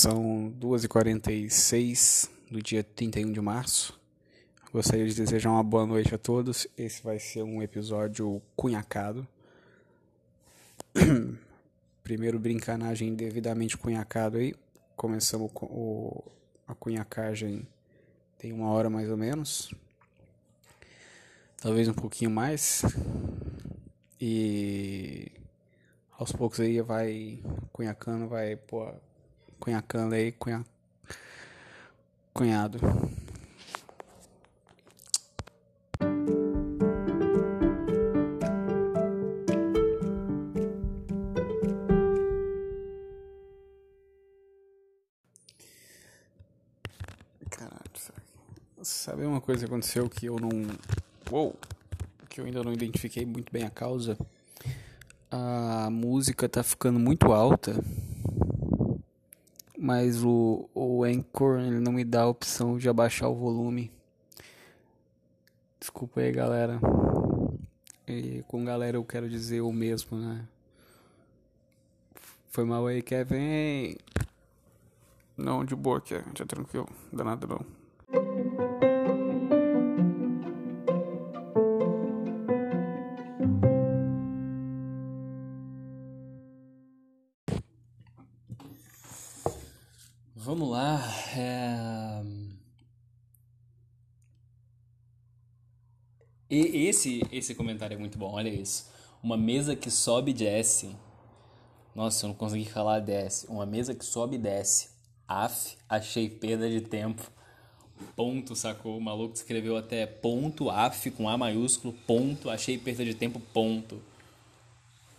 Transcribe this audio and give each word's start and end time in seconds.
São 0.00 0.54
2h46 0.60 2.30
do 2.48 2.62
dia 2.62 2.84
31 2.84 3.32
de 3.32 3.40
março. 3.40 3.98
Gostaria 4.72 5.04
de 5.04 5.12
desejar 5.12 5.50
uma 5.50 5.64
boa 5.64 5.84
noite 5.84 6.14
a 6.14 6.18
todos. 6.18 6.68
Esse 6.78 7.02
vai 7.02 7.18
ser 7.18 7.42
um 7.42 7.60
episódio 7.60 8.40
cunhacado. 8.54 9.26
Primeiro 12.04 12.38
brincanagem 12.38 13.12
devidamente 13.16 13.76
cunhacado 13.76 14.36
aí. 14.36 14.54
Começamos 14.94 15.50
com 15.52 15.66
o, 15.66 16.24
a 16.68 16.76
cunhacagem 16.76 17.66
tem 18.38 18.52
uma 18.52 18.70
hora 18.70 18.88
mais 18.88 19.10
ou 19.10 19.16
menos. 19.16 19.74
Talvez 21.60 21.88
um 21.88 21.94
pouquinho 21.94 22.30
mais. 22.30 22.82
E 24.20 25.32
aos 26.12 26.30
poucos 26.30 26.60
aí 26.60 26.80
vai 26.82 27.42
cunhacando, 27.72 28.28
vai 28.28 28.54
pô, 28.54 28.94
cunhacando 29.58 30.14
aí, 30.14 30.32
cunha, 30.32 30.64
cunhado. 32.32 32.78
Sabe 48.80 49.24
uma 49.24 49.40
coisa 49.40 49.60
que 49.60 49.66
aconteceu 49.66 50.08
que 50.08 50.26
eu 50.26 50.36
não. 50.38 50.50
Uou! 51.30 51.56
Que 52.28 52.40
eu 52.40 52.44
ainda 52.44 52.62
não 52.62 52.72
identifiquei 52.72 53.26
muito 53.26 53.52
bem 53.52 53.64
a 53.64 53.70
causa? 53.70 54.16
A 55.30 55.88
música 55.90 56.48
tá 56.48 56.62
ficando 56.62 56.98
muito 56.98 57.32
alta 57.32 57.74
mas 59.88 60.22
o, 60.22 60.68
o 60.74 61.02
Anchor 61.02 61.60
ele 61.60 61.80
não 61.80 61.92
me 61.92 62.04
dá 62.04 62.24
a 62.24 62.28
opção 62.28 62.76
de 62.76 62.90
abaixar 62.90 63.30
o 63.30 63.34
volume. 63.34 63.90
Desculpa 65.80 66.20
aí, 66.20 66.30
galera. 66.30 66.78
E 68.06 68.44
com 68.48 68.62
galera 68.66 68.98
eu 68.98 69.04
quero 69.04 69.30
dizer 69.30 69.62
o 69.62 69.72
mesmo, 69.72 70.18
né? 70.18 70.46
Foi 72.50 72.66
mal 72.66 72.86
aí, 72.86 73.00
Kevin. 73.00 73.96
Não, 75.34 75.64
de 75.64 75.74
boa, 75.74 76.02
Kevin. 76.02 76.32
Já 76.36 76.44
tranquilo. 76.44 76.86
Danado 77.10 77.46
não. 77.46 77.77
Esse, 96.98 97.22
esse 97.30 97.54
comentário 97.54 97.94
é 97.94 97.98
muito 97.98 98.18
bom, 98.18 98.32
olha 98.32 98.48
isso. 98.48 98.90
Uma 99.22 99.36
mesa 99.36 99.76
que 99.76 99.90
sobe 99.90 100.32
e 100.32 100.34
desce. 100.34 100.94
Nossa, 101.94 102.24
eu 102.24 102.28
não 102.28 102.34
consegui 102.34 102.68
falar 102.68 103.00
desce. 103.00 103.46
Uma 103.46 103.64
mesa 103.64 103.94
que 103.94 104.04
sobe 104.04 104.36
e 104.36 104.38
desce. 104.38 104.90
Af, 105.26 105.76
achei 105.88 106.28
perda 106.28 106.68
de 106.68 106.80
tempo. 106.80 107.30
Ponto, 108.14 108.54
sacou? 108.54 108.96
O 108.96 109.00
maluco 109.00 109.34
escreveu 109.34 109.76
até 109.76 110.06
ponto, 110.06 110.70
af 110.70 111.10
com 111.10 111.28
A 111.28 111.36
maiúsculo, 111.36 111.92
ponto, 112.06 112.50
achei 112.50 112.78
perda 112.78 113.04
de 113.04 113.14
tempo, 113.14 113.40
ponto. 113.52 114.00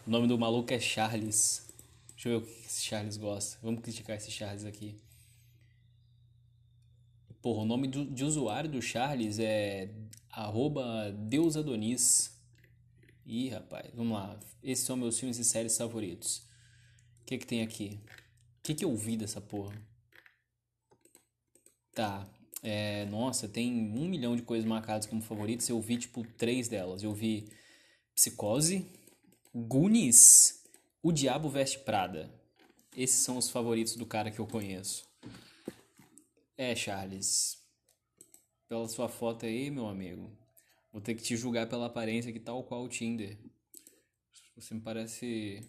O 0.08 0.10
nome 0.10 0.28
do 0.28 0.38
maluco 0.38 0.74
é 0.74 0.80
Charles. 0.80 1.68
Deixa 2.14 2.30
eu 2.30 2.40
ver 2.40 2.46
o 2.46 2.48
que 2.48 2.66
esse 2.66 2.84
Charles 2.84 3.18
gosta. 3.18 3.58
Vamos 3.62 3.82
criticar 3.82 4.18
esse 4.18 4.32
Charles 4.32 4.66
aqui. 4.66 4.96
Porra, 7.42 7.62
o 7.62 7.66
nome 7.66 7.88
do, 7.88 8.06
de 8.06 8.26
usuário 8.26 8.70
do 8.70 8.82
Charles 8.82 9.40
é 9.40 9.90
arroba 10.32 11.12
deusadonis. 11.12 12.32
Ih, 13.26 13.50
rapaz, 13.50 13.92
vamos 13.94 14.14
lá. 14.14 14.40
Esses 14.64 14.86
são 14.86 14.98
meus 14.98 15.20
filmes 15.20 15.38
e 15.38 15.44
séries 15.44 15.78
favoritos. 15.78 16.40
O 17.22 17.26
que 17.26 17.38
que 17.38 17.46
tem 17.46 17.62
aqui? 17.62 18.00
O 18.60 18.64
que 18.64 18.74
que 18.74 18.86
eu 18.86 18.96
vi 18.96 19.16
dessa 19.16 19.40
porra? 19.40 19.80
Tá, 21.94 22.28
é, 22.62 23.06
nossa, 23.06 23.48
tem 23.48 23.72
um 23.72 24.08
milhão 24.08 24.36
de 24.36 24.42
coisas 24.42 24.68
marcadas 24.68 25.06
como 25.06 25.22
favoritos. 25.22 25.68
Eu 25.70 25.80
vi, 25.82 25.98
tipo, 25.98 26.26
três 26.38 26.68
delas. 26.68 27.04
Eu 27.04 27.14
vi 27.14 27.50
Psicose, 28.16 28.86
Goonies, 29.54 30.64
O 31.02 31.12
Diabo 31.12 31.50
Veste 31.50 31.80
Prada. 31.80 32.34
Esses 32.96 33.20
são 33.20 33.38
os 33.38 33.50
favoritos 33.50 33.96
do 33.96 34.06
cara 34.06 34.32
que 34.32 34.40
eu 34.40 34.48
conheço. 34.48 35.08
É, 36.58 36.76
Charles. 36.76 37.59
Pela 38.70 38.88
sua 38.88 39.10
foto 39.10 39.48
aí, 39.48 39.72
meu 39.72 39.88
amigo. 39.88 40.32
Vou 40.94 41.02
ter 41.02 41.16
que 41.16 41.24
te 41.24 41.36
julgar 41.36 41.68
pela 41.68 41.88
aparência 41.88 42.32
que 42.32 42.40
tal 42.40 42.64
qual 42.64 42.84
o 42.84 42.88
Tinder. 42.88 43.36
Você 44.56 44.76
me 44.76 44.80
parece 44.80 45.68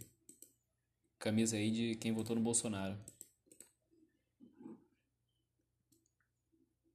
camisa 1.19 1.57
aí 1.57 1.71
de 1.71 1.95
quem 1.95 2.13
votou 2.13 2.37
no 2.37 2.43
Bolsonaro. 2.43 2.99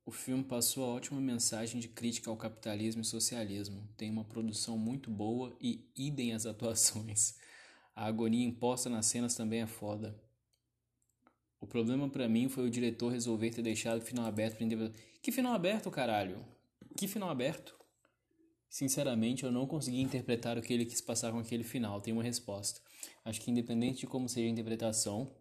O 0.06 0.12
filme 0.12 0.44
passou 0.44 0.84
a 0.84 0.90
ótima 0.90 1.20
mensagem 1.20 1.82
de 1.82 1.88
crítica 1.88 2.30
ao 2.30 2.38
capitalismo 2.38 3.02
e 3.02 3.06
socialismo. 3.06 3.90
Tem 3.98 4.12
uma 4.12 4.24
produção 4.24 4.78
muito 4.78 5.10
boa 5.10 5.58
e 5.60 5.90
idem 5.96 6.34
as 6.34 6.46
atuações. 6.46 7.36
A 7.96 8.06
agonia 8.06 8.46
imposta 8.46 8.92
nas 8.92 9.08
cenas 9.08 9.34
também 9.34 9.62
é 9.64 9.68
foda. 9.68 10.16
O 11.60 11.66
problema 11.66 12.08
para 12.08 12.30
mim 12.30 12.48
foi 12.48 12.68
o 12.68 12.70
diretor 12.70 13.12
resolver 13.12 13.50
ter 13.50 13.64
deixado 13.64 13.98
o 13.98 14.06
final 14.06 14.28
aberto 14.28 14.64
interpretação. 14.64 15.15
Que 15.26 15.32
final 15.32 15.56
aberto, 15.56 15.90
caralho? 15.90 16.46
Que 16.96 17.08
final 17.08 17.32
aberto? 17.32 17.76
Sinceramente, 18.70 19.44
eu 19.44 19.52
não 19.52 19.66
consegui 19.66 20.00
interpretar 20.00 20.56
o 20.56 20.62
que 20.62 20.72
ele 20.72 20.86
quis 20.86 21.02
passar 21.02 21.32
com 21.32 21.40
aquele 21.40 21.64
final. 21.64 22.00
Tem 22.00 22.14
uma 22.14 22.22
resposta. 22.22 22.80
Acho 23.24 23.42
que 23.42 23.50
independente 23.50 24.02
de 24.02 24.06
como 24.06 24.30
seja 24.30 24.46
a 24.46 24.52
interpretação, 24.52 25.36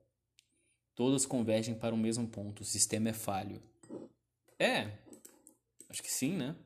todas 0.94 1.26
convergem 1.26 1.74
para 1.74 1.94
o 1.94 1.98
mesmo 1.98 2.26
ponto. 2.26 2.60
O 2.60 2.64
sistema 2.64 3.10
é 3.10 3.12
falho. 3.12 3.62
É. 4.58 4.90
Acho 5.90 6.02
que 6.02 6.10
sim, 6.10 6.32
né? 6.32 6.56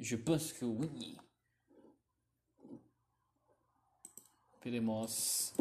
Je 0.00 0.16
pense 0.16 0.52
que 0.52 0.64
oui. 0.64 1.16
Peremos. 4.60 5.54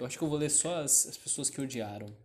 Eu 0.00 0.06
acho 0.06 0.16
que 0.16 0.24
eu 0.24 0.28
vou 0.28 0.38
ler 0.38 0.48
só 0.48 0.76
as, 0.76 1.06
as 1.08 1.18
pessoas 1.18 1.50
que 1.50 1.60
odiaram. 1.60 2.16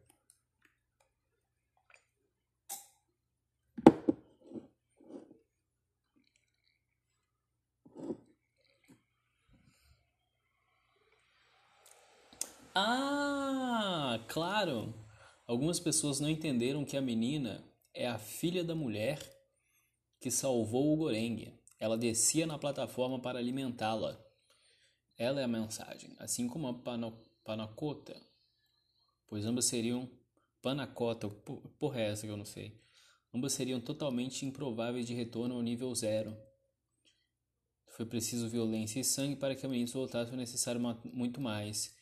Ah, 12.74 14.24
claro! 14.30 14.94
Algumas 15.46 15.78
pessoas 15.78 16.22
não 16.22 16.30
entenderam 16.30 16.86
que 16.86 16.96
a 16.96 17.02
menina 17.02 17.62
é 17.94 18.08
a 18.08 18.18
filha 18.18 18.64
da 18.64 18.74
mulher 18.74 19.20
que 20.22 20.32
salvou 20.32 20.94
o 20.94 20.96
Goreng. 20.96 21.60
Ela 21.78 21.98
descia 21.98 22.48
na 22.48 22.58
plataforma 22.58 23.22
para 23.22 23.38
alimentá-la. 23.38 24.18
Ela 25.18 25.42
é 25.42 25.44
a 25.44 25.48
mensagem, 25.48 26.16
assim 26.20 26.48
como 26.48 26.68
a 26.68 26.74
panacota, 27.46 28.20
pois 29.28 29.46
ambas 29.46 29.66
seriam 29.66 30.10
panacota, 30.62 31.30
porra 31.80 32.02
é 32.02 32.10
essa 32.10 32.26
que 32.26 32.32
eu 32.32 32.38
não 32.38 32.44
sei. 32.44 32.82
Ambas 33.34 33.54
seriam 33.54 33.80
totalmente 33.80 34.46
improváveis 34.46 35.06
de 35.06 35.14
retorno 35.14 35.56
ao 35.56 35.62
nível 35.62 35.94
zero. 35.94 36.36
Foi 37.88 38.06
preciso 38.06 38.50
violência 38.50 39.00
e 39.00 39.04
sangue 39.04 39.36
para 39.36 39.56
que 39.56 39.66
a 39.66 39.70
menina 39.70 39.90
voltasse 39.94 40.30
foi 40.30 40.38
necessário 40.38 40.82
muito 41.14 41.40
mais. 41.40 41.96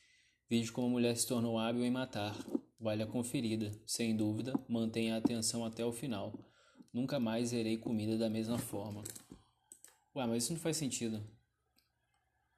Veja 0.50 0.72
como 0.72 0.88
a 0.88 0.90
mulher 0.90 1.16
se 1.18 1.28
tornou 1.28 1.60
hábil 1.60 1.84
em 1.84 1.92
matar. 1.92 2.36
Vale 2.80 3.04
a 3.04 3.08
conferida. 3.08 3.72
Sem 3.86 4.16
dúvida, 4.16 4.54
mantenha 4.68 5.16
a 5.16 5.18
atenção 5.18 5.66
até 5.66 5.86
o 5.86 5.92
final. 5.92 6.34
Nunca 6.92 7.20
mais 7.20 7.50
zerei 7.50 7.78
comida 7.78 8.18
da 8.18 8.30
mesma 8.30 8.58
forma. 8.58 9.04
Ué, 10.16 10.26
mas 10.26 10.44
isso 10.44 10.54
não 10.54 10.60
faz 10.60 10.78
sentido. 10.78 11.24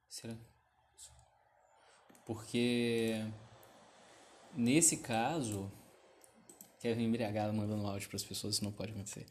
Será? 0.07 0.37
Porque 2.25 3.13
nesse 4.55 4.97
caso, 4.97 5.71
Kevin 6.79 7.05
embriagado 7.05 7.53
mandando 7.53 7.85
áudio 7.85 8.09
para 8.09 8.17
as 8.17 8.23
pessoas, 8.23 8.55
isso 8.55 8.63
não 8.63 8.71
pode 8.71 8.91
acontecer. 8.91 9.25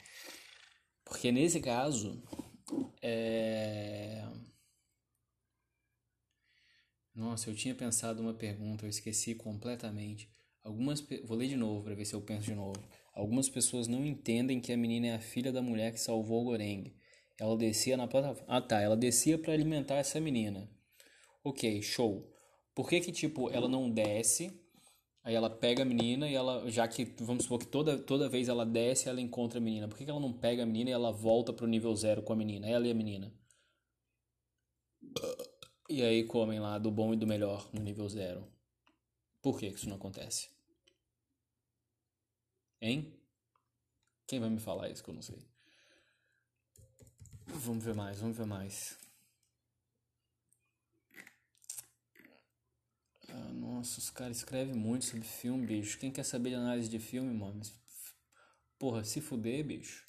Porque 1.05 1.31
nesse 1.33 1.61
caso, 1.61 2.23
é... 3.03 4.25
Nossa, 7.15 7.51
eu 7.51 7.55
tinha 7.55 7.75
pensado 7.75 8.23
uma 8.23 8.35
pergunta, 8.35 8.85
eu 8.85 8.91
esqueci 8.91 9.35
completamente. 9.35 10.29
Algumas 10.63 11.01
vou 11.25 11.37
ler 11.37 11.49
de 11.49 11.57
novo 11.57 11.85
para 11.85 11.95
ver 11.95 12.05
se 12.05 12.15
eu 12.15 12.23
penso 12.23 12.47
de 12.47 12.55
novo. 12.55 12.83
Algumas 13.13 13.49
pessoas 13.49 13.87
não 13.87 14.05
entendem 14.05 14.61
que 14.61 14.73
a 14.73 14.77
menina 14.77 15.09
é 15.09 15.15
a 15.15 15.21
filha 15.21 15.53
da 15.53 15.63
mulher 15.63 15.93
que 15.93 16.01
salvou 16.01 16.43
o 16.43 16.45
Goreng. 16.45 16.93
Ela 17.39 17.57
descia 17.57 17.97
na 17.97 18.09
plataforma. 18.09 18.47
Ah, 18.49 18.61
tá, 18.61 18.81
ela 18.81 18.97
descia 18.97 19.39
para 19.39 19.53
alimentar 19.53 19.97
essa 19.97 20.21
menina. 20.21 20.69
Ok, 21.45 21.83
show. 21.83 22.34
Por 22.75 22.89
que 22.89 23.01
que, 23.01 23.13
tipo, 23.13 23.51
ela 23.51 23.69
não 23.69 23.91
desce, 23.91 24.61
aí 25.23 25.35
ela 25.35 25.49
pega 25.49 25.83
a 25.83 25.87
menina 25.87 26.29
e 26.29 26.35
ela, 26.35 26.69
já 26.71 26.89
que, 26.89 27.05
vamos 27.21 27.45
supor 27.45 27.61
que 27.61 27.67
toda, 27.67 27.99
toda 27.99 28.29
vez 28.29 28.49
ela 28.49 28.67
desce, 28.67 29.09
ela 29.09 29.21
encontra 29.21 29.59
a 29.59 29.63
menina. 29.63 29.89
Por 29.89 29.97
que 29.97 30.05
que 30.05 30.11
ela 30.11 30.21
não 30.21 30.33
pega 30.33 30.65
a 30.65 30.67
menina 30.67 30.91
e 30.91 30.93
ela 30.93 31.13
volta 31.13 31.53
pro 31.53 31.67
nível 31.67 31.95
zero 31.95 32.23
com 32.23 32.33
a 32.33 32.37
menina? 32.37 32.69
Ela 32.69 32.87
e 32.87 32.91
a 32.91 32.95
menina. 32.95 33.33
E 35.89 36.03
aí 36.03 36.25
comem 36.25 36.59
lá 36.59 36.79
do 36.79 36.91
bom 36.91 37.13
e 37.15 37.17
do 37.17 37.27
melhor 37.27 37.69
no 37.73 37.81
nível 37.81 38.09
zero. 38.09 38.47
Por 39.41 39.59
que 39.59 39.71
que 39.71 39.77
isso 39.77 39.89
não 39.89 39.97
acontece? 39.97 40.49
Hein? 42.81 43.15
Quem 44.27 44.41
vai 44.41 44.51
me 44.51 44.59
falar 44.59 44.89
isso 44.89 45.05
que 45.05 45.11
eu 45.11 45.15
não 45.15 45.23
sei? 45.23 45.39
Vamos 47.47 47.85
ver 47.85 47.95
mais, 47.95 48.19
vamos 48.19 48.37
ver 48.37 48.47
mais. 48.47 48.99
Ah, 53.29 53.53
nossa, 53.85 53.99
os 53.99 54.09
caras 54.09 54.39
escrevem 54.39 54.75
muito 54.75 55.05
sobre 55.05 55.27
filme, 55.27 55.67
bicho. 55.67 55.99
Quem 55.99 56.11
quer 56.11 56.23
saber 56.23 56.49
de 56.49 56.55
análise 56.55 56.89
de 56.89 56.99
filme, 56.99 57.35
mano? 57.35 57.61
Porra, 58.79 59.05
se 59.05 59.21
fuder, 59.21 59.63
bicho. 59.63 60.07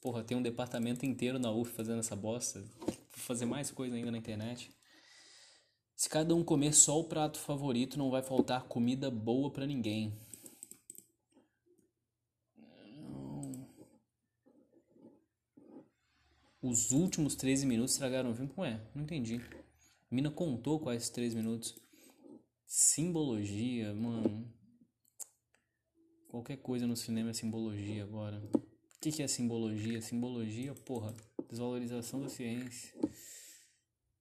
Porra, 0.00 0.22
tem 0.22 0.36
um 0.36 0.42
departamento 0.42 1.04
inteiro 1.04 1.40
na 1.40 1.50
UF 1.50 1.72
fazendo 1.72 1.98
essa 1.98 2.14
bosta. 2.14 2.60
Vou 2.60 2.94
fazer 3.10 3.44
mais 3.44 3.72
coisa 3.72 3.96
ainda 3.96 4.12
na 4.12 4.18
internet. 4.18 4.70
Se 5.96 6.08
cada 6.08 6.32
um 6.32 6.44
comer 6.44 6.72
só 6.72 7.00
o 7.00 7.08
prato 7.08 7.40
favorito, 7.40 7.98
não 7.98 8.08
vai 8.08 8.22
faltar 8.22 8.68
comida 8.68 9.10
boa 9.10 9.50
pra 9.50 9.66
ninguém. 9.66 10.16
Os 16.62 16.92
últimos 16.92 17.34
13 17.34 17.66
minutos 17.66 17.94
estragaram 17.94 18.30
o 18.30 18.34
filme? 18.34 18.52
Ué, 18.56 18.80
não 18.94 19.02
entendi. 19.02 19.40
Mina 20.08 20.30
contou 20.30 20.78
quais 20.78 21.10
13 21.10 21.34
minutos. 21.34 21.87
Simbologia, 22.70 23.94
mano. 23.94 24.46
Qualquer 26.28 26.58
coisa 26.58 26.86
no 26.86 26.94
cinema 26.94 27.30
é 27.30 27.32
simbologia 27.32 28.04
agora. 28.04 28.42
O 28.54 29.00
que, 29.00 29.10
que 29.10 29.22
é 29.22 29.26
simbologia? 29.26 30.02
Simbologia, 30.02 30.74
porra, 30.74 31.14
desvalorização 31.48 32.20
da 32.20 32.28
ciência. 32.28 32.94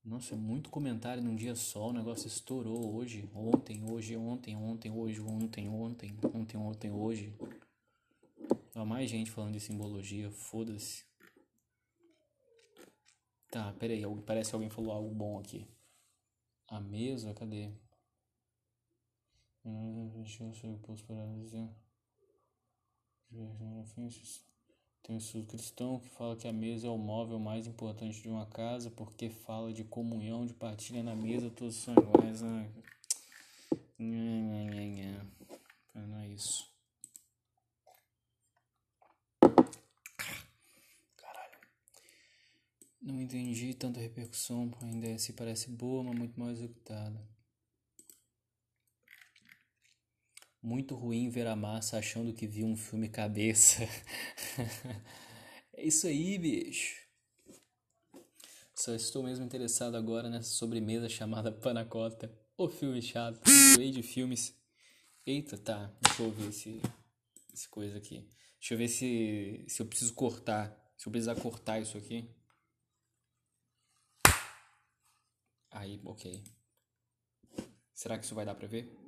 Nossa, 0.01 0.33
é 0.33 0.37
muito 0.37 0.69
comentário 0.69 1.21
num 1.21 1.35
dia 1.35 1.55
só. 1.55 1.89
O 1.89 1.93
negócio 1.93 2.25
estourou 2.27 2.95
hoje, 2.95 3.29
ontem, 3.35 3.83
hoje, 3.83 4.15
ontem, 4.15 4.55
ontem, 4.55 4.91
hoje, 4.91 5.19
ontem, 5.19 5.67
ontem, 5.67 6.17
ontem, 6.33 6.57
ontem, 6.57 6.89
hoje. 6.89 7.35
Há 8.73 8.85
mais 8.85 9.09
gente 9.09 9.29
falando 9.29 9.55
de 9.55 9.59
simbologia, 9.59 10.31
foda-se. 10.31 11.03
Tá, 13.51 13.73
peraí, 13.73 14.03
parece 14.25 14.51
que 14.51 14.55
alguém 14.55 14.69
falou 14.69 14.93
algo 14.93 15.13
bom 15.13 15.37
aqui. 15.37 15.67
A 16.69 16.79
mesa, 16.79 17.33
cadê? 17.33 17.73
Tem 25.03 25.15
um 25.15 25.19
estudo 25.19 25.47
cristão 25.47 25.99
que 25.99 26.09
fala 26.09 26.35
que 26.35 26.47
a 26.47 26.53
mesa 26.53 26.87
é 26.87 26.89
o 26.89 26.97
móvel 26.97 27.39
mais 27.39 27.65
importante 27.65 28.21
de 28.21 28.29
uma 28.29 28.45
casa 28.45 28.91
porque 28.91 29.29
fala 29.29 29.71
de 29.71 29.83
comunhão, 29.85 30.45
de 30.45 30.53
partilha 30.53 31.01
na 31.01 31.15
mesa, 31.15 31.49
todos 31.49 31.75
são 31.75 31.93
iguais. 31.93 32.41
Né? 32.41 32.69
Não 35.95 36.19
é 36.19 36.27
isso. 36.27 36.69
Não 43.01 43.21
entendi 43.21 43.73
tanta 43.73 44.01
repercussão, 44.01 44.69
ainda 44.81 45.17
se 45.17 45.31
parece 45.31 45.69
boa, 45.69 46.03
mas 46.03 46.17
muito 46.17 46.37
mal 46.37 46.49
executada. 46.51 47.36
Muito 50.67 50.95
ruim 50.95 51.29
ver 51.29 51.47
a 51.47 51.55
massa 51.55 51.97
achando 51.97 52.33
que 52.33 52.45
viu 52.45 52.67
um 52.67 52.75
filme 52.75 53.07
cabeça. 53.07 53.83
é 55.73 55.87
isso 55.87 56.05
aí, 56.07 56.37
bicho. 56.37 57.07
Só 58.75 58.93
estou 58.93 59.23
mesmo 59.23 59.45
interessado 59.45 59.95
agora 59.95 60.29
nessa 60.29 60.49
sobremesa 60.49 61.07
chamada 61.07 61.53
Panacota. 61.53 62.29
O 62.57 62.67
filme 62.67 63.01
chato, 63.01 63.39
rei 63.77 63.91
de 63.91 64.03
filmes. 64.03 64.59
Eita, 65.25 65.57
tá. 65.57 65.97
Deixa 66.01 66.23
eu 66.23 66.31
ver 66.33 66.49
esse, 66.49 66.81
esse 67.53 67.69
coisa 67.69 67.97
aqui. 67.97 68.29
Deixa 68.59 68.73
eu 68.73 68.77
ver 68.77 68.89
se, 68.89 69.63
se 69.69 69.81
eu 69.81 69.85
preciso 69.85 70.13
cortar. 70.15 70.77
Se 70.97 71.07
eu 71.07 71.11
precisar 71.13 71.35
cortar 71.35 71.79
isso 71.79 71.97
aqui. 71.97 72.29
Aí, 75.71 76.01
ok. 76.03 76.43
Será 77.93 78.19
que 78.19 78.25
isso 78.25 78.35
vai 78.35 78.45
dar 78.45 78.55
pra 78.55 78.67
ver? 78.67 79.06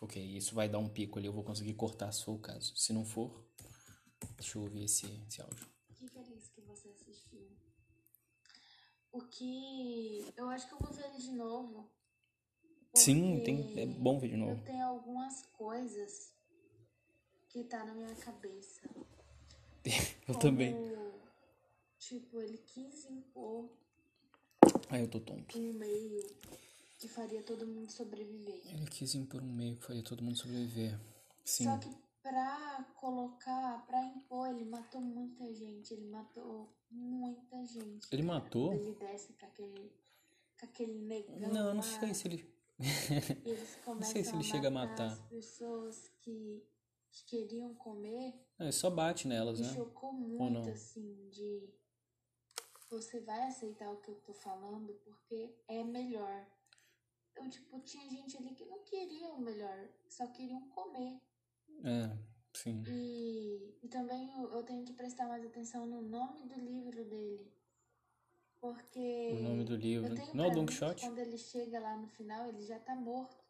Ok, 0.00 0.20
isso 0.22 0.54
vai 0.54 0.68
dar 0.68 0.78
um 0.78 0.88
pico 0.88 1.18
ali, 1.18 1.26
eu 1.26 1.32
vou 1.32 1.44
conseguir 1.44 1.74
cortar 1.74 2.10
se 2.10 2.24
for 2.24 2.32
o 2.32 2.38
caso. 2.38 2.74
Se 2.74 2.92
não 2.92 3.04
for, 3.04 3.44
deixa 4.36 4.56
eu 4.56 4.62
ouvir 4.62 4.84
esse, 4.84 5.06
esse 5.28 5.42
áudio. 5.42 5.66
O 5.90 5.94
que, 5.94 6.08
que 6.08 6.18
era 6.18 6.30
isso 6.30 6.50
que 6.52 6.60
você 6.62 6.88
assistiu? 6.88 7.46
O 9.12 9.20
que. 9.22 10.32
Eu 10.36 10.48
acho 10.48 10.66
que 10.66 10.72
eu 10.72 10.78
vou 10.78 10.90
ver 10.92 11.04
ele 11.04 11.18
de 11.18 11.32
novo. 11.32 11.90
Sim, 12.94 13.42
tem, 13.44 13.78
é 13.78 13.86
bom 13.86 14.18
ver 14.18 14.30
de 14.30 14.36
novo. 14.36 14.52
Eu 14.52 14.64
tenho 14.64 14.86
algumas 14.86 15.42
coisas 15.52 16.32
que 17.48 17.64
tá 17.64 17.84
na 17.84 17.92
minha 17.92 18.14
cabeça. 18.16 18.80
eu 20.26 20.34
também. 20.38 20.74
Tipo, 21.98 22.40
ele 22.40 22.58
quis 22.58 23.04
impor. 23.04 23.68
Ah, 24.88 24.98
eu 24.98 25.08
tô 25.08 25.20
tonto. 25.20 25.58
Um 25.58 25.72
meio 25.74 26.24
que 27.00 27.08
faria 27.08 27.42
todo 27.42 27.66
mundo 27.66 27.90
sobreviver. 27.90 28.60
Ele 28.66 28.86
quis 28.86 29.14
impor 29.14 29.42
um 29.42 29.50
meio 29.50 29.74
que 29.76 29.82
faria 29.82 30.02
todo 30.02 30.22
mundo 30.22 30.36
sobreviver. 30.36 31.00
Sim. 31.42 31.64
Só 31.64 31.78
que 31.78 31.88
pra 32.22 32.86
colocar, 32.94 33.86
pra 33.86 34.04
impor, 34.04 34.50
ele 34.50 34.66
matou 34.66 35.00
muita 35.00 35.50
gente. 35.54 35.94
Ele 35.94 36.06
matou 36.06 36.70
muita 36.90 37.64
gente. 37.64 38.06
Ele 38.12 38.22
matou? 38.22 38.74
Ele 38.74 38.92
desce 38.92 39.32
com 39.32 39.46
aquele, 39.46 39.92
com 40.58 40.66
aquele 40.66 41.00
negão. 41.00 41.38
Não, 41.38 41.74
não 41.74 41.82
sei 41.82 42.12
se 42.12 42.28
ele. 42.28 42.60
Não 43.86 44.00
sei 44.00 44.24
se 44.24 44.34
ele 44.34 44.42
chega 44.42 44.68
a 44.68 44.70
matar. 44.70 45.12
As 45.12 45.20
pessoas 45.28 46.10
que, 46.22 46.64
que 47.10 47.24
queriam 47.26 47.74
comer. 47.74 48.32
Não, 48.58 48.64
ele 48.66 48.72
só 48.72 48.88
bate 48.88 49.28
nelas, 49.28 49.60
né? 49.60 49.74
chocou 49.74 50.14
muito, 50.14 50.70
assim, 50.70 51.28
de 51.28 51.68
você 52.90 53.20
vai 53.20 53.46
aceitar 53.48 53.90
o 53.90 53.98
que 53.98 54.10
eu 54.10 54.14
tô 54.20 54.32
falando 54.32 54.94
porque 55.04 55.54
é 55.68 55.84
melhor. 55.84 56.46
Eu, 57.40 57.48
tipo, 57.50 57.80
tinha 57.80 58.08
gente 58.08 58.36
ali 58.36 58.54
que 58.54 58.64
não 58.66 58.78
queria 58.84 59.32
o 59.32 59.40
melhor, 59.40 59.88
só 60.08 60.26
queriam 60.26 60.68
comer. 60.68 61.18
É, 61.84 62.16
sim. 62.54 62.82
E, 62.86 63.78
e 63.82 63.88
também 63.88 64.30
eu, 64.32 64.52
eu 64.52 64.62
tenho 64.62 64.84
que 64.84 64.92
prestar 64.92 65.26
mais 65.26 65.44
atenção 65.44 65.86
no 65.86 66.02
nome 66.02 66.46
do 66.46 66.58
livro 66.60 67.04
dele. 67.04 67.50
Porque. 68.60 69.30
O 69.38 69.42
nome 69.42 69.64
do 69.64 69.74
livro. 69.76 70.08
Eu 70.14 70.34
não 70.34 70.44
é 70.44 70.48
o? 70.48 70.66
Quando 71.00 71.18
ele 71.18 71.38
chega 71.38 71.80
lá 71.80 71.96
no 71.96 72.06
final, 72.08 72.46
ele 72.48 72.62
já 72.66 72.78
tá 72.78 72.94
morto. 72.94 73.42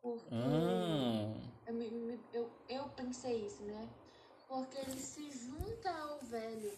Porque. 0.00 0.28
Ah. 0.32 1.34
Eu, 1.66 1.74
me- 1.74 2.20
eu, 2.32 2.50
eu 2.68 2.88
pensei 2.90 3.44
isso, 3.44 3.62
né? 3.64 3.88
Porque 4.46 4.78
ele 4.78 4.98
se 4.98 5.28
junta 5.30 5.90
ao 5.90 6.20
velho. 6.20 6.72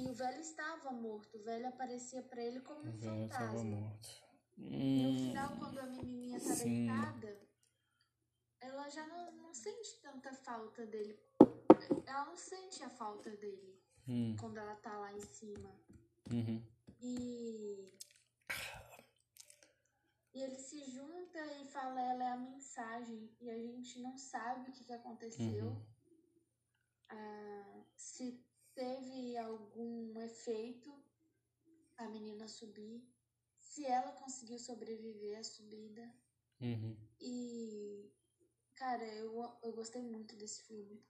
E 0.00 0.08
o 0.08 0.12
velho 0.14 0.40
estava 0.40 0.92
morto. 0.92 1.36
O 1.36 1.42
velho 1.42 1.66
aparecia 1.68 2.22
pra 2.22 2.42
ele 2.42 2.60
como 2.60 2.80
um 2.84 2.88
O 2.88 2.92
velho 2.96 3.28
tava 3.28 3.64
morto. 4.56 4.72
No 4.72 4.76
Hum, 4.78 5.28
final, 5.28 5.56
quando 5.58 5.78
a 5.78 5.86
menininha 5.86 6.40
tá 6.40 6.54
sim. 6.54 6.86
deitada, 6.86 7.40
ela 8.60 8.88
já 8.88 9.06
não, 9.06 9.32
não 9.32 9.54
sente 9.54 10.00
tanta 10.00 10.32
falta 10.32 10.86
dele. 10.86 11.18
Ela 12.06 12.24
não 12.26 12.36
sente 12.36 12.82
a 12.82 12.88
falta 12.90 13.30
dele 13.36 13.78
hum, 14.08 14.36
quando 14.38 14.56
ela 14.58 14.74
tá 14.76 14.96
lá 14.98 15.12
em 15.12 15.20
cima. 15.20 15.70
uhum. 16.30 16.62
E. 17.00 17.92
E 20.34 20.42
ele 20.42 20.56
se 20.58 20.84
junta 20.90 21.38
e 21.62 21.64
fala, 21.66 22.00
ela 22.00 22.24
é 22.24 22.28
a 22.32 22.36
mensagem. 22.36 23.34
E 23.40 23.48
a 23.50 23.58
gente 23.58 24.00
não 24.00 24.16
sabe 24.18 24.68
o 24.68 24.72
que, 24.72 24.84
que 24.84 24.92
aconteceu. 24.92 25.66
Uhum. 25.68 25.86
Ah, 27.08 27.82
se 27.96 28.44
teve 28.74 29.36
algum 29.38 30.18
efeito 30.20 30.94
a 31.96 32.06
menina 32.08 32.46
subir. 32.48 33.02
Se 33.70 33.84
ela 33.84 34.12
conseguiu 34.12 34.58
sobreviver 34.58 35.38
à 35.38 35.44
subida. 35.44 36.14
Uhum. 36.60 36.96
E. 37.20 38.10
Cara, 38.74 39.04
eu, 39.04 39.58
eu 39.62 39.72
gostei 39.72 40.02
muito 40.02 40.36
desse 40.36 40.62
filme. 40.62 41.02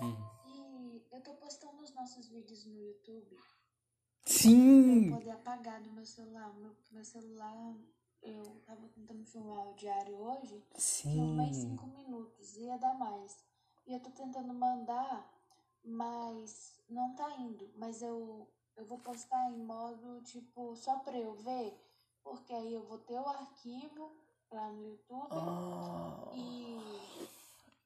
Uhum. 0.00 0.16
E 0.46 1.06
eu 1.12 1.20
tô 1.22 1.34
postando 1.34 1.82
os 1.82 1.92
nossos 1.94 2.28
vídeos 2.28 2.64
no 2.64 2.80
YouTube. 2.80 3.36
Sim! 4.24 5.08
Pra 5.08 5.10
eu 5.10 5.18
poder 5.18 5.30
apagar 5.30 5.82
do 5.82 5.92
meu 5.92 6.04
celular. 6.04 6.52
Meu, 6.54 6.76
meu 6.90 7.04
celular, 7.04 7.76
eu 8.22 8.42
tava 8.64 8.88
tentando 8.88 9.24
filmar 9.24 9.68
o 9.68 9.74
diário 9.74 10.16
hoje. 10.16 10.64
Filmei 10.76 11.52
Sim! 11.52 11.70
cinco 11.70 11.86
minutos, 11.88 12.56
ia 12.56 12.76
dar 12.78 12.94
mais. 12.98 13.36
E 13.86 13.92
eu 13.92 14.00
tô 14.00 14.10
tentando 14.10 14.52
mandar 14.54 15.32
mas 15.84 16.80
não 16.88 17.14
tá 17.14 17.30
indo. 17.36 17.70
Mas 17.76 18.02
eu, 18.02 18.48
eu 18.76 18.84
vou 18.86 18.98
postar 18.98 19.50
em 19.50 19.58
modo, 19.64 20.20
tipo, 20.22 20.74
só 20.76 20.98
pra 21.00 21.18
eu 21.18 21.34
ver, 21.34 21.74
porque 22.22 22.52
aí 22.52 22.74
eu 22.74 22.82
vou 22.84 22.98
ter 22.98 23.14
o 23.18 23.26
arquivo 23.28 24.12
lá 24.50 24.70
no 24.72 24.82
YouTube 24.88 25.28
Ah, 25.30 26.30
e 26.34 26.78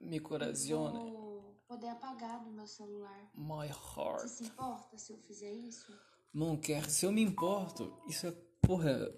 mi 0.01 0.21
corazione, 0.21 0.99
vou 1.13 1.55
poder 1.69 1.89
apagar 1.89 2.43
do 2.45 2.51
meu 2.51 2.67
celular. 2.67 3.31
my 3.35 3.69
Você 3.69 4.01
heart. 4.01 4.29
se 4.29 4.45
importa 4.45 4.99
se 4.99 5.13
eu 5.13 5.19
fizer 5.19 5.53
isso? 5.53 5.93
Não 6.33 6.57
quer, 6.57 6.89
se 6.91 7.07
eu 7.07 7.13
me 7.13 7.23
importo, 7.23 7.97
isso 8.09 8.27
é, 8.27 8.31
porra, 8.61 9.11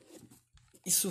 isso, 0.86 1.08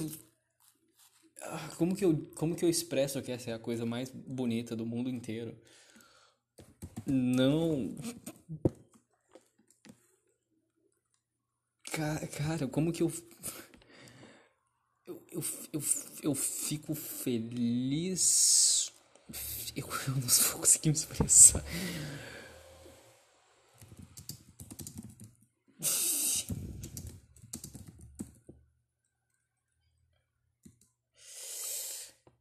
ah, 1.41 1.69
como 1.77 1.95
que 1.95 2.05
eu, 2.05 2.31
como 2.35 2.55
que 2.55 2.63
eu 2.63 2.69
expresso 2.69 3.21
que 3.21 3.31
essa 3.31 3.51
é 3.51 3.53
a 3.53 3.59
coisa 3.59 3.85
mais 3.85 4.09
bonita 4.09 4.75
do 4.75 4.85
mundo 4.85 5.09
inteiro? 5.09 5.59
Não, 7.05 7.95
Ca- 11.97 12.27
cara, 12.27 12.67
como 12.67 12.91
que 12.91 13.01
eu, 13.03 13.11
eu, 15.05 15.21
eu, 15.31 15.43
eu, 15.73 15.81
eu 16.23 16.35
fico 16.35 16.93
feliz, 16.93 18.91
eu, 19.75 19.87
eu 20.07 20.13
não 20.15 20.21
vou 20.27 20.59
conseguir 20.59 20.89
me 20.89 20.95
expressar. 20.95 21.63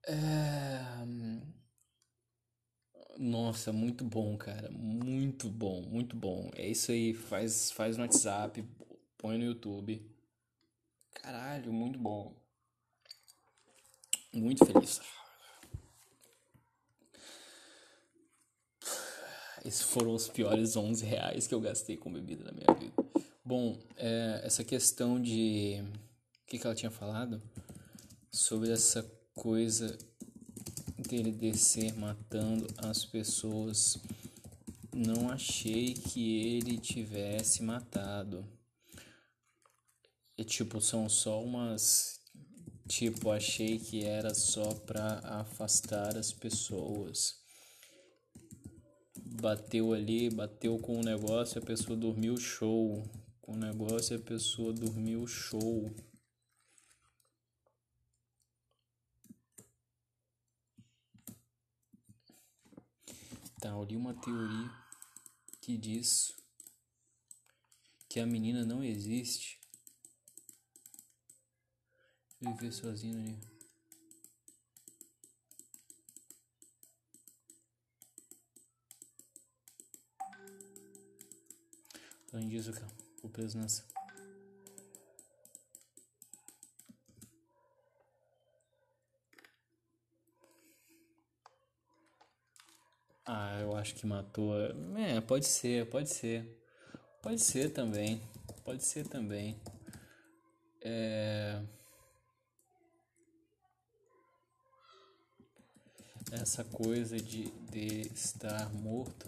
É... 0.06 1.16
Nossa, 3.18 3.72
muito 3.72 4.04
bom, 4.04 4.36
cara. 4.36 4.70
Muito 4.70 5.48
bom, 5.48 5.82
muito 5.82 6.14
bom. 6.16 6.50
É 6.54 6.68
isso 6.68 6.92
aí. 6.92 7.14
Faz, 7.14 7.70
faz 7.72 7.96
no 7.96 8.02
WhatsApp, 8.04 8.62
põe 9.26 9.38
no 9.38 9.44
YouTube. 9.44 10.00
Caralho, 11.14 11.72
muito 11.72 11.98
bom. 11.98 12.32
Muito 14.32 14.64
feliz. 14.64 15.00
Esses 19.64 19.82
foram 19.82 20.14
os 20.14 20.28
piores 20.28 20.76
11 20.76 21.04
reais 21.04 21.48
que 21.48 21.52
eu 21.52 21.60
gastei 21.60 21.96
com 21.96 22.12
bebida 22.12 22.44
na 22.44 22.52
minha 22.52 22.72
vida. 22.78 22.94
Bom, 23.44 23.76
é, 23.96 24.42
essa 24.44 24.62
questão 24.62 25.20
de. 25.20 25.82
O 26.44 26.46
que, 26.46 26.60
que 26.60 26.64
ela 26.64 26.76
tinha 26.76 26.92
falado? 26.92 27.42
Sobre 28.30 28.70
essa 28.70 29.02
coisa 29.34 29.98
dele 30.98 31.32
descer 31.32 31.92
matando 31.98 32.68
as 32.78 33.04
pessoas. 33.04 33.98
Não 34.94 35.28
achei 35.28 35.94
que 35.94 36.58
ele 36.58 36.78
tivesse 36.78 37.64
matado. 37.64 38.55
E 40.38 40.44
tipo, 40.44 40.80
são 40.80 41.08
só 41.08 41.42
umas. 41.42 42.20
Tipo, 42.86 43.30
achei 43.30 43.78
que 43.78 44.04
era 44.04 44.34
só 44.34 44.74
pra 44.74 45.18
afastar 45.40 46.16
as 46.16 46.30
pessoas. 46.32 47.40
Bateu 49.40 49.92
ali, 49.92 50.30
bateu 50.30 50.78
com 50.78 51.00
o 51.00 51.04
negócio, 51.04 51.60
a 51.60 51.64
pessoa 51.64 51.96
dormiu 51.96 52.36
show. 52.36 53.02
Com 53.40 53.52
o 53.52 53.56
negócio, 53.56 54.16
a 54.16 54.20
pessoa 54.20 54.72
dormiu 54.72 55.26
show. 55.26 55.90
Tá, 63.60 63.70
eu 63.70 63.84
li 63.84 63.96
uma 63.96 64.14
teoria 64.14 64.70
que 65.62 65.78
diz 65.78 66.32
que 68.08 68.20
a 68.20 68.26
menina 68.26 68.66
não 68.66 68.84
existe. 68.84 69.58
Viver 72.46 72.72
sozinho 72.72 73.18
ali. 73.18 73.36
Além 82.32 82.48
disso, 82.48 82.72
cara, 82.72 82.86
vou 83.20 83.30
preso 83.30 83.58
nessa. 83.58 83.84
Ah, 93.24 93.58
eu 93.60 93.76
acho 93.76 93.96
que 93.96 94.06
matou. 94.06 94.54
É, 94.96 95.20
pode 95.20 95.46
ser, 95.46 95.90
pode 95.90 96.10
ser. 96.10 96.62
Pode 97.20 97.40
ser 97.40 97.70
também. 97.70 98.22
Pode 98.64 98.84
ser 98.84 99.08
também. 99.08 99.60
É... 100.80 101.60
Essa 106.32 106.64
coisa 106.64 107.16
de, 107.16 107.50
de 107.70 108.12
estar 108.12 108.72
morto. 108.74 109.26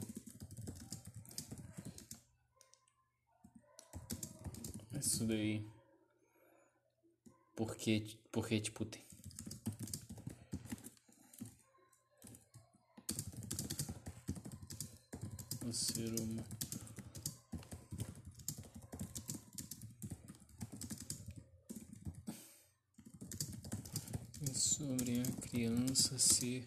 Isso 4.98 5.24
daí. 5.26 5.64
Porque, 7.54 8.18
porque 8.32 8.60
tipo, 8.60 8.84
tem. 8.84 9.02
O 15.64 15.72
ser 15.72 16.20
humano. 16.20 16.44
Sobre 24.52 25.20
a 25.20 25.40
criança 25.42 26.18
ser 26.18 26.64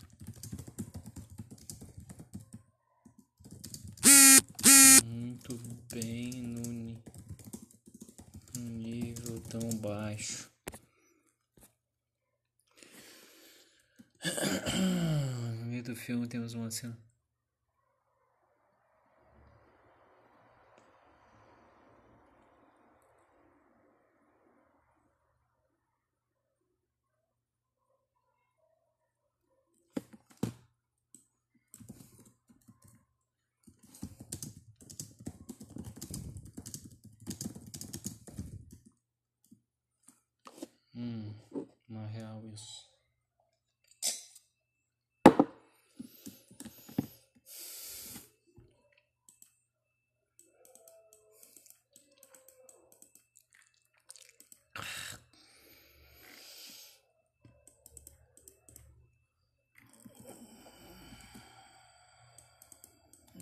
muito 5.06 5.81
bem 5.92 6.32
no 8.56 8.62
nível 8.62 9.42
tão 9.42 9.70
baixo. 9.78 10.50
No 15.62 15.66
meio 15.68 15.84
do 15.84 15.96
filme 15.96 16.28
temos 16.28 16.54
uma 16.54 16.70
cena. 16.70 16.98
Hum, 41.02 41.34
na 41.90 42.06
real 42.06 42.46
isso. 42.46 42.92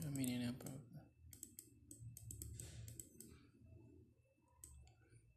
A 0.06 0.12
menina 0.12 0.46
é 0.46 0.54
própria. 0.54 1.02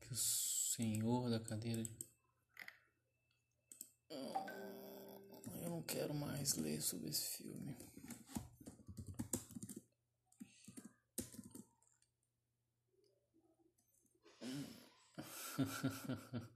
Que 0.00 0.12
o 0.12 0.16
senhor 0.82 1.30
da 1.30 1.38
cadeira 1.38 1.84
de 1.84 1.90
Eu 5.60 5.70
não 5.70 5.80
quero 5.82 6.12
mais 6.12 6.56
ler 6.56 6.80
sobre 6.80 7.10
esse 7.10 7.36
filme. 7.36 7.76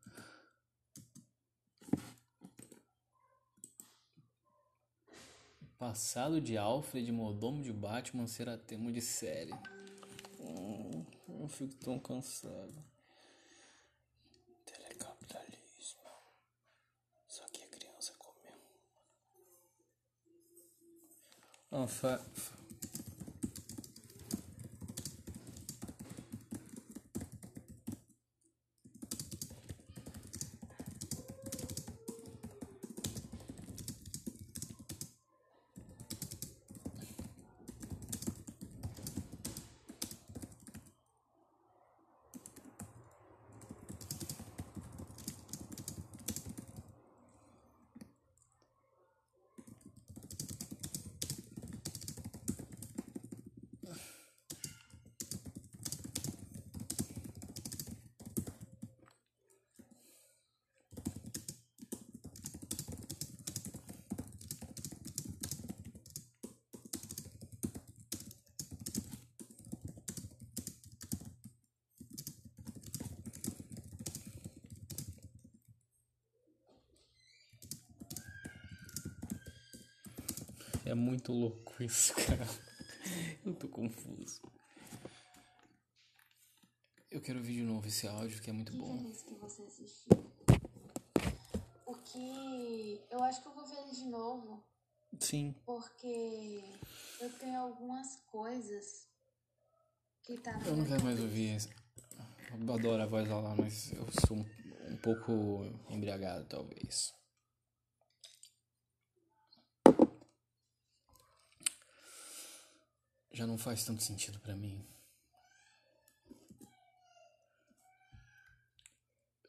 Passado 5.79 6.41
de 6.41 6.57
Alfred, 6.57 7.13
mordomo 7.13 7.63
de 7.63 7.73
Batman, 7.73 8.27
será 8.27 8.59
tema 8.59 8.91
de 8.91 9.01
série. 9.01 9.53
Hum, 10.41 11.07
eu 11.29 11.49
fico 11.49 11.77
tão 11.77 12.01
cansado. 12.01 12.85
Telecapitalismo. 14.67 16.03
Só 17.29 17.45
que 17.53 17.63
a 17.63 17.69
criança 17.69 18.13
comeu. 18.19 18.59
Ah, 21.73 21.87
fa... 21.87 22.21
É 80.87 80.95
muito 80.95 81.33
louco 81.33 81.83
isso, 81.83 82.15
cara. 82.15 82.47
Eu 83.45 83.55
tô 83.55 83.69
confuso. 83.69 84.41
Eu 87.11 87.21
quero 87.21 87.39
ouvir 87.39 87.55
de 87.55 87.63
novo 87.63 87.87
esse 87.87 88.07
áudio 88.07 88.41
que 88.41 88.51
é 88.51 88.53
muito 88.53 88.73
Que 88.73 88.79
bom. 88.79 88.99
feliz 88.99 89.23
que 89.23 89.35
você 89.35 89.63
assistiu. 89.63 90.11
O 91.87 91.95
que. 91.97 93.01
Eu 93.11 93.23
acho 93.23 93.43
que 93.43 93.49
eu 93.49 93.55
vou 93.55 93.67
ver 93.67 93.77
ele 93.79 93.93
de 93.93 94.05
novo, 94.07 94.65
Sim. 95.21 95.55
porque 95.65 96.63
eu 97.21 97.31
tenho 97.39 97.59
algumas 97.61 98.17
coisas 98.27 99.09
que 100.23 100.37
tá 100.39 100.57
na 100.59 100.67
Eu 100.67 100.77
não 100.77 100.85
quero 100.85 101.03
mais 101.05 101.21
ouvir. 101.21 101.57
esse- 101.57 101.69
Eu 102.51 102.75
adoro 102.75 103.03
a 103.03 103.07
voz 103.07 103.29
lá, 103.29 103.55
mas 103.57 103.93
eu 103.93 104.07
sou 104.27 104.37
um, 104.37 104.93
um 104.93 104.97
pouco 104.99 105.65
embriagado, 105.91 106.45
talvez. 106.47 107.13
Já 113.37 113.47
não 113.47 113.59
faz 113.59 113.85
tanto 113.85 114.03
sentido 114.03 114.41
pra 114.41 114.57
mim. 114.57 114.83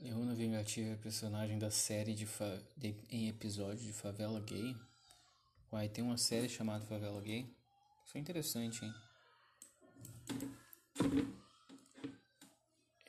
Leona 0.01 0.35
Vingativa 0.35 0.89
é 0.89 0.95
personagem 0.97 1.57
da 1.57 1.71
série 1.71 2.13
de, 2.13 2.27
de- 2.75 3.01
em 3.09 3.29
episódio 3.29 3.85
de 3.85 3.93
Favela 3.93 4.41
Gay. 4.41 4.75
Uai, 5.71 5.87
tem 5.87 6.03
uma 6.03 6.17
série 6.17 6.49
chamada 6.49 6.85
Favela 6.85 7.21
Gay. 7.21 7.49
Isso 8.05 8.17
é 8.17 8.19
interessante, 8.19 8.83
hein? 8.83 8.93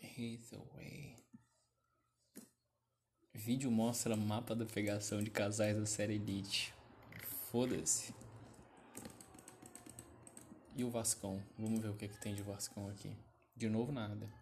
Hathaway. 0.00 1.16
Vídeo 3.34 3.68
mostra 3.72 4.14
mapa 4.14 4.54
da 4.54 4.64
pegação 4.64 5.20
de 5.24 5.30
casais 5.30 5.76
da 5.76 5.86
série 5.86 6.14
Elite. 6.14 6.72
Foda-se. 7.50 8.14
E 10.78 10.84
o 10.84 10.90
Vascão? 10.90 11.42
Vamos 11.58 11.80
ver 11.80 11.88
o 11.88 11.96
que, 11.96 12.06
que 12.06 12.20
tem 12.20 12.36
de 12.36 12.42
Vascão 12.42 12.88
aqui. 12.88 13.12
De 13.56 13.68
novo, 13.68 13.90
nada. 13.90 14.32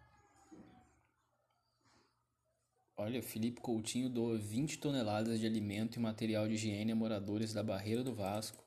Olha, 2.95 3.23
Felipe 3.23 3.59
Coutinho 3.59 4.07
doa 4.07 4.37
20 4.37 4.77
toneladas 4.77 5.39
de 5.39 5.47
alimento 5.47 5.95
e 5.95 5.99
material 5.99 6.47
de 6.47 6.53
higiene 6.53 6.91
a 6.91 6.95
moradores 6.95 7.53
da 7.53 7.63
Barreira 7.63 8.03
do 8.03 8.13
Vasco. 8.13 8.63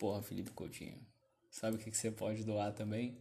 Porra, 0.00 0.20
Felipe 0.20 0.50
Coutinho. 0.50 0.98
Sabe 1.48 1.76
o 1.76 1.78
que, 1.78 1.92
que 1.92 1.96
você 1.96 2.10
pode 2.10 2.42
doar 2.42 2.74
também? 2.74 3.16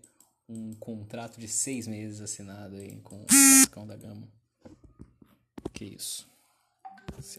Um 0.47 0.73
contrato 0.73 1.39
de 1.39 1.47
seis 1.47 1.85
meses 1.85 2.21
assinado 2.21 2.75
aí 2.75 2.99
com 3.01 3.21
o 3.21 3.27
Vascão 3.27 3.85
da 3.85 3.95
Gama. 3.95 4.27
Que 5.73 5.85
isso? 5.85 6.27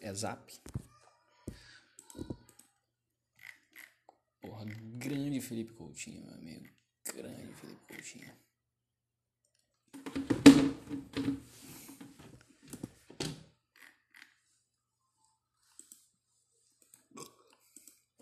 É 0.01 0.15
zap? 0.15 0.41
Porra, 4.41 4.65
grande 5.01 5.41
Felipe 5.41 5.73
Coutinho, 5.73 6.23
meu 6.27 6.35
amigo. 6.35 6.69
Grande 7.15 7.55
Felipe 7.55 7.87
Coutinho. 7.89 8.37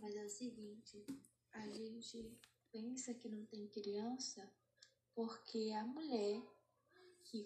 Mas 0.00 0.14
é 0.14 0.24
o 0.24 0.30
seguinte, 0.30 1.04
a 1.52 1.68
gente 1.68 2.38
pensa 2.70 3.12
que 3.12 3.28
não 3.28 3.44
tem 3.46 3.66
criança 3.66 4.48
porque 5.16 5.72
a 5.72 5.84
mulher 5.84 6.40
que 7.24 7.44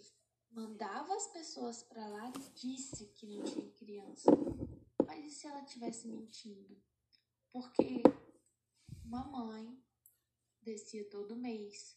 mandava 0.50 1.16
as 1.16 1.26
pessoas 1.28 1.82
pra 1.84 2.06
lá 2.06 2.30
disse 2.54 3.06
que 3.14 3.26
não 3.26 3.42
tinha 3.44 3.70
criança. 3.72 4.30
Mas 5.06 5.24
e 5.24 5.30
se 5.30 5.46
ela 5.46 5.64
tivesse 5.64 6.06
mentindo? 6.06 6.76
Porque 7.50 8.02
uma 9.04 9.24
mãe 9.24 9.78
descia 10.62 11.04
todo 11.10 11.36
mês, 11.36 11.96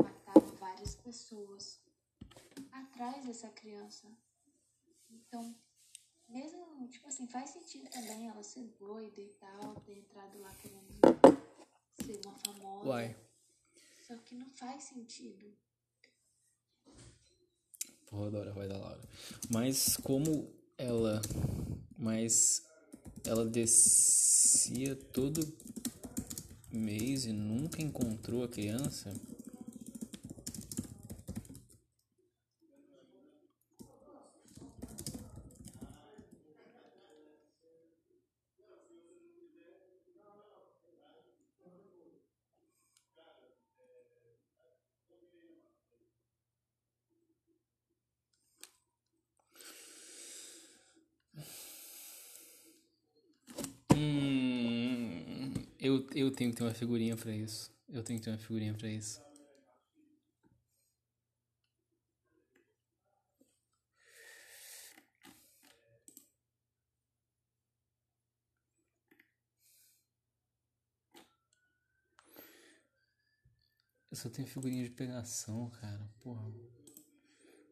matava 0.00 0.46
várias 0.56 0.94
pessoas 0.96 1.80
atrás 2.72 3.24
dessa 3.24 3.48
criança. 3.50 4.06
Então, 5.10 5.54
mesmo, 6.28 6.88
tipo 6.88 7.08
assim, 7.08 7.26
faz 7.28 7.50
sentido 7.50 7.88
também 7.90 8.28
ela 8.28 8.42
ser 8.42 8.64
doida 8.78 9.20
e 9.20 9.28
tal, 9.40 9.74
ter 9.80 9.98
entrado 9.98 10.38
lá 10.40 10.54
querendo 10.56 11.00
ser 12.04 12.20
uma 12.24 12.38
famosa. 12.38 12.88
Uai. 12.88 13.16
Só 14.06 14.16
que 14.16 14.34
não 14.34 14.48
faz 14.50 14.84
sentido. 14.84 15.52
Porra, 18.06 18.26
adoro 18.26 18.50
a 18.50 18.52
voz 18.52 18.68
da 18.68 18.76
Laura. 18.76 19.08
Mas 19.48 19.96
como 19.98 20.52
ela. 20.76 21.22
Mas 21.96 22.66
ela 23.24 23.44
descia 23.44 24.96
todo 24.96 25.40
mês 26.72 27.24
e 27.24 27.32
nunca 27.32 27.82
encontrou 27.82 28.44
a 28.44 28.48
criança. 28.48 29.12
Eu, 55.80 56.06
eu 56.14 56.30
tenho 56.30 56.50
que 56.50 56.56
ter 56.56 56.62
uma 56.64 56.74
figurinha 56.74 57.16
pra 57.16 57.34
isso. 57.34 57.72
Eu 57.88 58.02
tenho 58.02 58.18
que 58.18 58.24
ter 58.24 58.30
uma 58.30 58.38
figurinha 58.38 58.74
pra 58.74 58.88
isso. 58.88 59.20
Eu 74.10 74.16
só 74.16 74.28
tenho 74.28 74.46
figurinha 74.46 74.84
de 74.84 74.90
pegação, 74.90 75.70
cara. 75.70 76.10
Porra. 76.20 76.52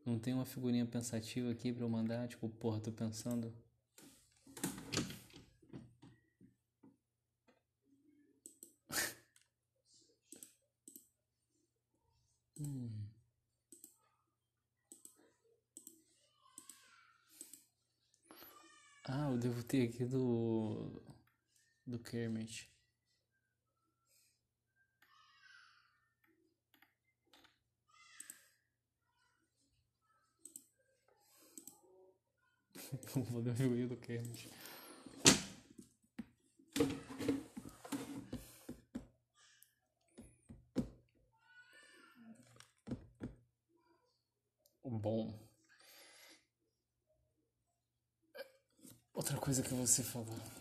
Não 0.06 0.18
tem 0.18 0.32
uma 0.32 0.46
figurinha 0.46 0.86
pensativa 0.86 1.50
aqui 1.50 1.72
pra 1.72 1.84
eu 1.84 1.88
mandar? 1.88 2.26
Tipo, 2.28 2.48
porra, 2.48 2.80
tô 2.80 2.92
pensando. 2.92 3.52
Ah, 19.10 19.27
devo 19.38 19.62
ter 19.62 19.88
aqui 19.88 20.04
do. 20.04 21.02
Do 21.86 21.98
Kermit. 21.98 22.70
Vou 33.14 33.40
a 33.50 33.54
figurinha 33.54 33.86
do 33.86 33.96
Kermit. 33.96 34.48
Bom. 44.84 45.48
Outra 49.14 49.36
coisa 49.58 49.62
que 49.62 49.74
você 49.74 50.02
falou. 50.02 50.57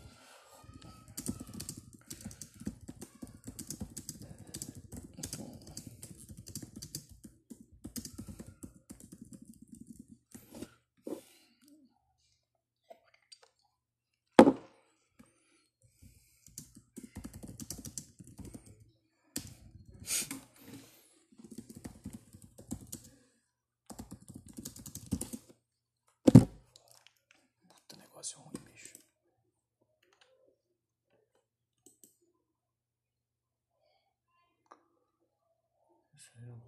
céu. 36.34 36.62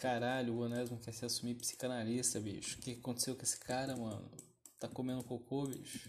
Caralho, 0.00 0.54
o 0.54 0.60
Onésimo 0.60 0.98
quer 0.98 1.12
se 1.12 1.26
assumir 1.26 1.56
psicanalista, 1.56 2.40
bicho. 2.40 2.78
O 2.78 2.80
que 2.80 2.92
aconteceu 2.92 3.36
com 3.36 3.42
esse 3.42 3.60
cara, 3.60 3.94
mano? 3.94 4.30
Tá 4.78 4.88
comendo 4.88 5.22
cocô, 5.22 5.66
bicho? 5.66 6.08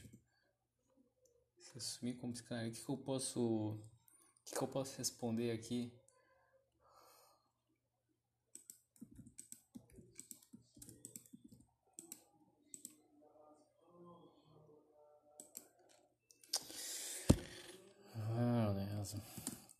Se 1.60 1.78
assumir 1.78 2.14
como 2.16 2.32
psicanalista, 2.32 2.78
o 2.78 2.80
que, 2.80 2.86
que 2.86 2.92
eu 2.92 2.98
posso. 2.98 3.42
O 3.42 3.84
que, 4.46 4.56
que 4.56 4.62
eu 4.64 4.68
posso 4.70 4.98
responder 4.98 5.52
aqui? 5.52 5.92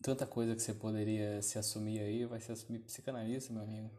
Tanta 0.02 0.26
coisa 0.26 0.56
que 0.56 0.60
você 0.60 0.74
poderia 0.74 1.40
se 1.42 1.58
assumir 1.58 2.00
aí, 2.00 2.24
vai 2.26 2.40
se 2.40 2.50
assumir 2.50 2.80
psicanalista, 2.80 3.52
meu 3.52 3.62
amigo. 3.62 3.90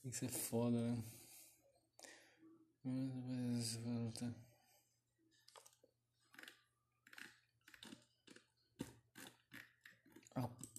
Tem 0.00 0.10
que 0.12 0.16
ser 0.16 0.28
foda, 0.28 0.78
né? 0.80 1.02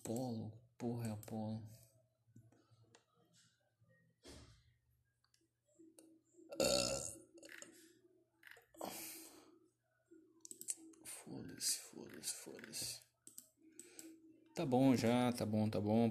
Apolo, 0.08 0.52
porra, 0.78 1.08
é 1.08 1.12
Apolo. 1.12 1.62
Já, 14.98 15.32
tá 15.32 15.46
bom, 15.46 15.70
tá 15.70 15.80
bom. 15.80 16.10